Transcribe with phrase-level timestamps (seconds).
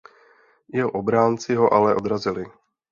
[0.73, 2.45] Jeho obránci ho ale odrazili.